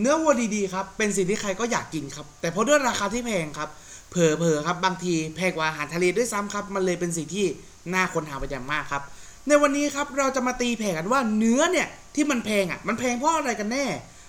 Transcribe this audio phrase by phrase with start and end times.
[0.00, 3.68] เนื้อวัวดีๆครับเป็นสิ่งที่ใครก็อยากกินครับ แต่เพราะด้วยราคาที่แพงครับ
[4.10, 7.46] เผลอๆครับบางทีแพงกว่าอาหารทะเลด้วยซ้ำครับ มันเลยเป็นสิ่งที่
[7.94, 9.02] น่าค้นหาไปอย่างมากครับ
[9.48, 13.86] ในวันนี้ครับเราจะมาตีแผ่กันว่าเนื้อเนี่ยที่มันแพงอะมันแพงเพราะอะไรกันแน่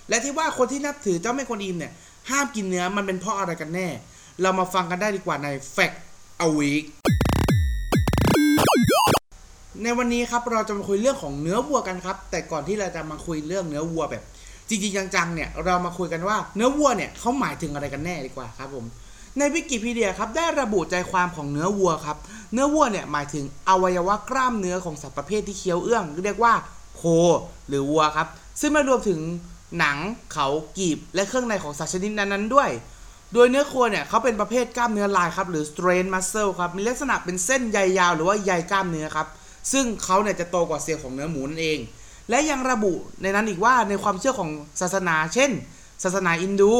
[0.08, 1.92] และที่ว่าคนที่นับถือเจ้าแม่กวนอิมเนี่ย
[2.30, 3.88] ห้ามกินเนื้อมันเป็นเพราะอะไรกันแน่
[4.42, 5.96] เรามาฟังกันได้ดีกว่าใน Fact
[6.46, 6.84] a Week
[9.82, 14.22] ในวันนี้ครับเราจะมาคุยเรื่องของเนื้อวัวกันครับ แต่ก่อนที่เราจะมาคุยเรื่องเนื้อวัวแบบ
[14.68, 18.84] จริงๆจังๆเนี่ยเรามาคุยกันว่าเนื้อวัวเนี่ยเขาหมายถึงอะไรกันแน่ดีกว่าครับผม
[19.38, 22.16] ในวิกิพีเดียครับได้ระบุใจความของเนื้อวัวครับ
[22.52, 26.54] เนื้อวัวเนี่ยหมายถึงอวัยวะกล้ามเนื้อของสัตว์ประเภทที่เคี้ยวเอื้อง เรียกว่า
[26.96, 27.02] โค
[27.68, 28.28] หรือวัวครับ
[28.60, 29.20] ซึ่งไม่รวมถึง
[29.78, 29.96] หนัง
[30.32, 30.48] เขา
[30.78, 32.70] กีบ และเครื่องในของสัตว์ชนิดนั้นๆด้วย
[33.34, 39.26] โดยเนื้อโคเนี่ยเขาเป็นประเภทกล้ามเนื้อลายครับหรือ strain muscle ครับมีลักษณะเป็นเส้นใยยาวหรือว่าใยกล้ามเนื้อครับ
[39.72, 41.78] ซึ่งเขาเนี่ยจะโตกว่าเซลล์ของเนื้อหมูนั่นเอง
[42.30, 45.50] และยังระบุในนั้นอีกว่าในความเชื่อของศาสนา เช่น
[46.04, 46.72] ศาสนาอินดู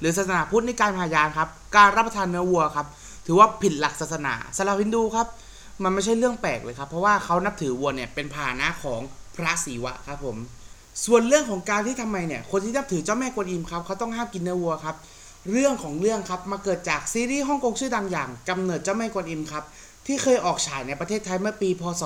[0.00, 2.86] หรือศาสนาพุทธในการพายานครับ การรับประทานเนื้อวัวครับ
[3.26, 5.26] ถือว่าผิดหลักศาสนาสำหรับฮินดูครับ
[5.82, 9.00] มันไม่ใช่เรื่องแปลกเลยครับ เพราะว่าเขานับถือวัวเนี่ยเป็นพาหนะของ
[9.36, 10.36] พระศิวะครับผม
[11.04, 14.96] ส่วนเรื่องของการที่ทำไมเนี่ย คนที่นับถือเจ้าแม่กวนอิมครับเขาต้องห้ามกินเนื้อวัวครับ
[15.52, 19.64] เรื่องของเรื่องครับมาเกิดจากซีรีส์ฮ่องกงชื่อดังอย่างกำเนิดเจ้าแม่กวนอิมครับ
[20.06, 22.02] ที่เคยออกฉายในประเทศไทยเมื่อปี พศ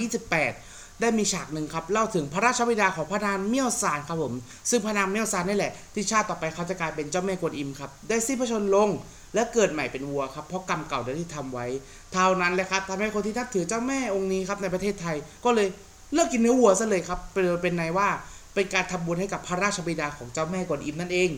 [0.00, 4.34] 2528 ได้มีฉากหนึ่งครับเล่าถึงพระราชบิดาของพระนางเมี่ยวซานครับผม
[4.70, 8.88] ซึ่งพระนางเมี่ยวซานนี่แหละที่ชาติต่อไปเขาจะกลายเป็นเจ้าแม่กวนอิมครับได้สิ้นพระชนลง
[9.34, 11.66] และเกิดใหม่เป็นวัวครับเพราะกรรมเก่าที่ทำไว้
[12.12, 15.68] เท่านั้นแหละครับทำให้คนที่นับถือเจ้าแม่องค์นี้ครับในประเทศไทย ก็เลย
[16.12, 18.08] เลิกกินเนื้อวัวซะเลยครับเป็นเป็นในว่า
[18.54, 21.30] เป็นการทำบุญให้กับพระราชบิดาของเจ้าแม่กวนอิมนั่นเอง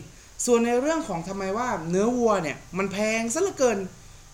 [0.45, 3.77] ส่วนในเรื่องของทำไมว่าเนื้อวัวเนี่ยมันแพงซะเหลือเกิน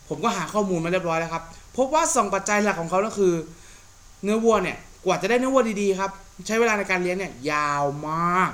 [0.09, 1.43] ผมก็หาข้อมูลมาเรียบร้อยแล้วครับ
[1.77, 3.33] พบว่าสองปัจจัยหลักของเขาก็คือ
[4.23, 6.11] เนื้อวัวเนี่ย กว่าจะได้เนื้อวัวดีๆครับ
[6.47, 8.51] ใช้เวลาในการเลี้ยงเนี่ยยาวมาก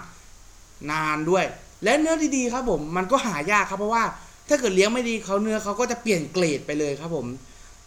[0.91, 1.45] นานด้วย
[1.83, 4.03] และเนื้อดีๆครับผมมันก็หายากครับเพราะว่า
[4.49, 7.27] ถ้าเกิดเลี้ยงไม่ดีเขาเนื้อเขาก็จะเปลี่ยนเกรดไปเลยครับผม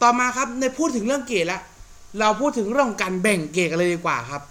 [0.03, 1.62] ต่อมาครับในพูดถึงเรื่องเกรดแล้ว
[2.21, 4.43] เราพูดถึงเรื่องของการแบ่งเกรดกันเลยดีกว่าครับ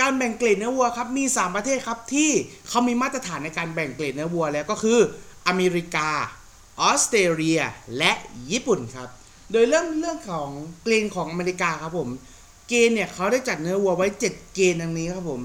[0.00, 2.30] การแบ่งเกรดเนื้อวัวครับมี 3 ประเทศครับที่
[2.68, 4.98] เขามีมาตรฐานในการแบ่งเกรดเนื้อวัวแล้วก็คือ
[5.46, 6.08] อเมริกา
[6.80, 7.60] ออสเตรเลีย
[7.98, 8.12] และ
[8.50, 9.08] ญี่ปุ่นครับ
[9.52, 10.48] โดยเรื่องเรื่องของ
[10.82, 12.08] เกรดของอเมริกาครับผม
[12.70, 15.42] เกณฑ์เนี่ยเขาได้จัดเนื้อวัวไว้ 7 เกณฑ์ดังนี้ครับผม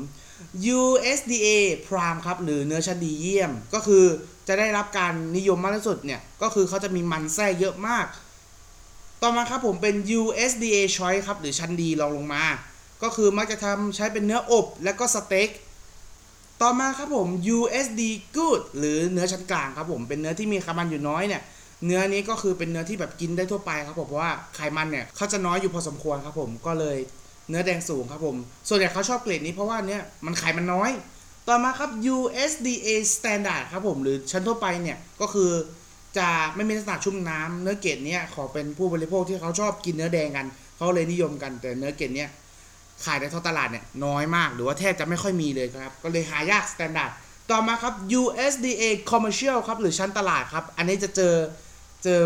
[0.78, 1.48] USDA
[1.88, 4.06] Prime ครับหรือเนื้อชั้นดีเยี่ยม ก็คือ
[4.48, 8.06] จะได้รับการนิยมมากที่สุดเนี่ย ก็คือเขาจะมีมันแทรกเยอะมาก
[9.22, 12.44] ต่อมาครับผมเป็น USDA Choice ครับหรือชั้นดีรองลงมา
[13.04, 15.50] ก็คือมักจะทำใช้เป็นเนื้ออบและก็สเต็ก
[16.62, 17.28] ต่อมาครับผม
[17.58, 18.02] USD
[18.36, 21.42] Good หรือเนื้อชั้นกลางครับผมเป็นเนื้อที่มีไขมันอยู่น้อยเนี่ย
[21.86, 26.98] เนื้อนี้ก็คือเป็นเนื้อที่แบบกินได้ทั่วไปครับผมเพราะว่าไขมันเนี่ยเขาจะน้อยอยู่พอสมควรครับผมก็เลย
[27.50, 28.36] เนื้อแดงสูงครับผม
[28.68, 30.92] ส่วนใหญ่เขาชอบเกรดนี้เพราะว่าเนี่ยมันไขมันน้อย
[31.48, 35.52] ต่อมาครับ USDA Standard ครับผมหรือชั้นทั่วไปเนี่ยก็คือ
[36.18, 40.48] จะไม่มีลักษณะชุ่มน้ำเนื้อเกรดเนี้ยขอเป็นผู้บริโภคที่เขาชอบกินเนื้อแดงกัน
[40.78, 42.30] เขาเลยนิยมกันแต่เนื้อเกรดเนี้ย
[43.06, 47.12] ขายในท้องตลาดเนี่ยน้อยมาก หรือว่าแทบจะไม่ค่อยมีเลยครับ ก็เลยหายาก Standard
[47.52, 51.34] ต่อมาครับ USDA Commercial ครับ หรือชั้นตลาดครับ อันนี้จะเจอ
[52.04, 52.24] เจอ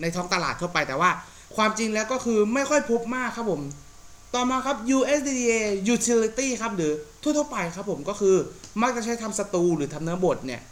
[0.00, 1.10] ในท้องตลาดทั่วไปแต่ว่า
[1.56, 3.62] ความจริงแล้วก็คือไม่ค่อยพบมากครับผม
[4.34, 5.52] ต่อมาครับ USDA
[5.94, 6.92] Utility ครับ หรือ
[7.22, 8.36] ทั่วๆไปครับผมก็คือ
[8.82, 10.62] มักจะใช้ทำสตูหรือทำเนื้อบดเนี่ย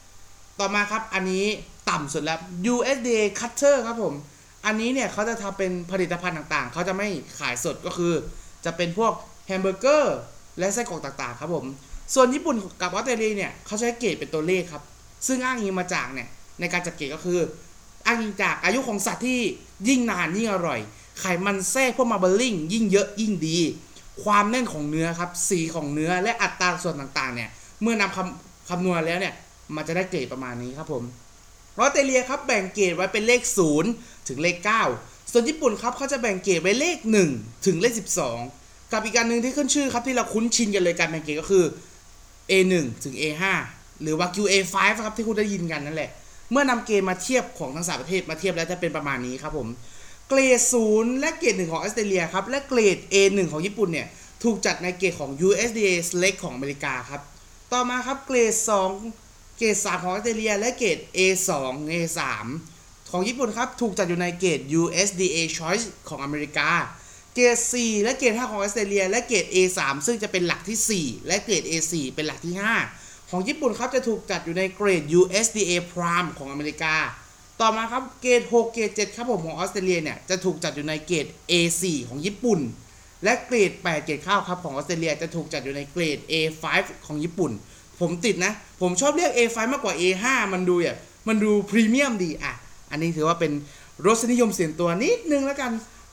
[0.61, 1.45] ต่อมาครับอันนี้
[1.91, 2.39] ต่ำสุดแล้ว
[2.73, 4.15] USDA Cutter ครับผม
[4.67, 8.13] อันนี้เนี่ยเขาจะทำเป็นผลิตภัณฑ์ต่างๆ เขาจะไม่ขายสดก็คือ
[8.65, 9.13] จะเป็นพวก
[9.47, 10.17] แฮมเบอร์เกอร์
[10.59, 11.67] และไส้กรอกต่างๆ ครับผม
[12.15, 14.83] ส่วนญี่ปุ่นกับออสเตรเลียเนี่ยเขาใช้เกรดเป็นตัวเลขครับ
[15.27, 16.29] ซึ่งอ้างอิงมาจากเนี่ย
[16.61, 17.41] ในการจัดเกรดก็คือ
[18.07, 19.41] อ้างอิงจากอายุของสัตว์ที่
[19.89, 20.81] ยิ่งนานยิ่งอร่อย
[21.21, 23.59] ไขมันแทรกพวก marbling ยิ่งเยอะยิ่งดี
[24.25, 27.51] ความแน่นของเนื้อครับ สีของเนื้อและอัตราส่วนต่างๆเนี่ย
[27.83, 29.35] เมื่อนำมาคำนวณแล้วเนี่ย
[29.77, 31.03] มันจะได้เกรดประมาณนี้ครับผม
[31.79, 33.43] ออสเตรเลียครับแบ่งเกรดไว้เป็นเลข
[33.85, 34.57] 0 ถึงเลข
[34.95, 36.99] 9 ส่วนญี่ปุ่นครับเขาจะแบ่งเกรดไว้เลข
[37.33, 37.93] 1 ถึงเลข
[38.43, 41.65] 12 กับอีกการหนึ่งที่ขึ้นชื่อครับที่เราคุ้นชินกันเลยการแบ่งเกรดก็คือ
[42.51, 42.75] A1
[43.05, 43.45] ถึง A5
[44.03, 44.75] หรือว่า QA5
[45.05, 46.11] ครับที่คุณได้ยินกันนั่นแหละ
[46.51, 49.69] เมื่อนำเกณฑ์มาเทียบของทั้งสามประเทศมาเทียบแล้วจะเป็นประมาณนี้ครับผม
[50.29, 54.09] เกรดศูนย์และเกรดหนึ่งของออสเตรเลียครับและเกรด A1 ของญี่ปุ่นเนี่ย
[54.43, 57.21] ถูกจัดในเกรดของ USDA Select ของอเมริกาครับ
[57.73, 58.55] ต่อมาครับเกรด
[59.07, 61.51] 2 เกรด 3 ของออสเตรเลีย และเกรด A2
[61.91, 62.21] A3
[63.11, 66.71] ของญี่ปุ่นครับถูกจัดอยู่ในเกรด USDA Choice ของอเมริกา
[67.35, 72.55] เกรด4และเกรด5ของออสเตรเลีย และเกรด A3 ซึ่งจะเป็นหลักที่ 4 และเกรด A4 เป็นหลักที่
[72.93, 76.95] 5 ของญี่ปุ่นครับจะถูกจัดอยู่ในเกรด USDA Prime ของอเมริกา
[77.61, 82.61] ต่อมาครับเกรด 6 เกรด 7 ครับผมของออสเตรเลียเนี่ยจะถูกจัดอยู่ในเกรด A4 ของญี่ปุ่น
[83.25, 86.65] และเกรด 8 เกรดข้าวครับของออสเตรเลียจะถูกจัดอยู่ในเกรด A5
[87.07, 87.53] ของญี่ปุ่น
[88.01, 90.99] ผมติดนะ ผมชอบเรียก A5 มากกว่า A5 มันดูแบบ
[91.29, 92.55] มันดูพรีเมียมดีอะ
[92.91, 93.53] อันนี้ถือว่าเป็น
[94.07, 95.73] รสนิยมเสียงตัวนิดนึงแล้วกัน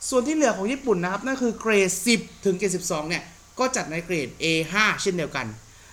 [0.10, 3.24] ส่วนที่เหลือของญี่ปุ่นนะครับนั่นคือเกรด 10 ถึงเกรด 12 เนี่ย
[3.60, 5.48] ก็จัดในเกรด A5 เช่นเดียวกัน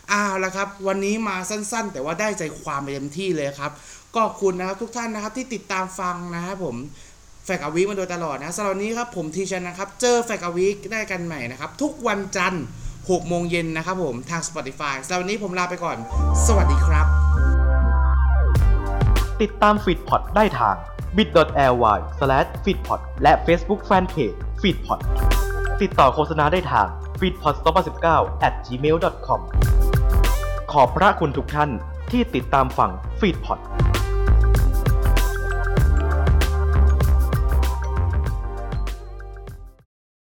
[0.08, 3.72] เอาละครับ วันนี้มาสั้นๆ แต่ว่าได้ใจความไปเต็มที่เลยครับ
[4.16, 6.76] ก็คุณนะครับทุกท่านนะครับที่ติดตามฟังนะครับผม
[7.44, 12.64] แฟกอวีมาโดยตลอดนะสำหรับวันนี้ครับผมทีชันนะครับเจอแฟกอวีได้กันใหม่นะครับ ทุกวันจันทร์
[12.96, 15.96] 6โมงเย็นนะครับผมทาง Spotify สำหรับวันนี้ผมลาไปก่อน
[16.46, 17.17] สวัสดีครับ
[19.42, 20.76] ติดตามฟีดพอดได้ทาง
[21.16, 21.28] b i t
[21.72, 22.26] l y f e
[22.70, 25.00] e d p o d และ Facebook Fanpage f e e d p o d
[25.82, 26.86] ติดต่อโฆษณาได้ทาง
[27.20, 28.06] f e e d p o d 2 0 1
[28.42, 29.40] 9 gmail.com
[30.72, 31.70] ขอบพระคุณทุกท่าน
[32.10, 32.90] ที่ติดตามฟัง
[33.20, 33.58] ฟีดพอด